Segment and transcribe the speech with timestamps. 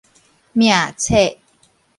[0.53, 1.37] 命冊